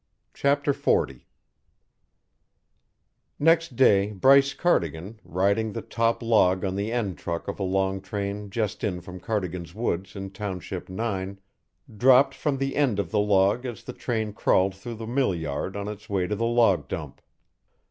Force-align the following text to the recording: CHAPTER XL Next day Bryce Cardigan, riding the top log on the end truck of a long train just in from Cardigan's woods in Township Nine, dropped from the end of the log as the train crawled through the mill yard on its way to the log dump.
CHAPTER 0.33 0.73
XL 0.73 1.03
Next 3.37 3.75
day 3.75 4.11
Bryce 4.13 4.55
Cardigan, 4.55 5.19
riding 5.23 5.73
the 5.73 5.83
top 5.83 6.23
log 6.23 6.65
on 6.65 6.75
the 6.75 6.91
end 6.91 7.19
truck 7.19 7.47
of 7.47 7.59
a 7.59 7.69
long 7.69 8.01
train 8.01 8.49
just 8.49 8.83
in 8.83 9.01
from 9.01 9.19
Cardigan's 9.19 9.75
woods 9.75 10.15
in 10.15 10.31
Township 10.31 10.89
Nine, 10.89 11.39
dropped 11.95 12.33
from 12.33 12.57
the 12.57 12.75
end 12.75 12.97
of 12.97 13.11
the 13.11 13.19
log 13.19 13.63
as 13.63 13.83
the 13.83 13.93
train 13.93 14.33
crawled 14.33 14.73
through 14.73 14.95
the 14.95 15.05
mill 15.05 15.35
yard 15.35 15.75
on 15.75 15.87
its 15.87 16.09
way 16.09 16.25
to 16.25 16.35
the 16.35 16.45
log 16.47 16.87
dump. 16.87 17.21